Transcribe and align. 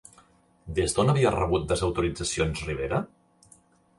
Des 0.79 0.95
d'on 0.99 1.11
havia 1.13 1.33
rebut 1.35 1.67
desautoritzacions 1.73 2.63
Rivera? 2.71 3.03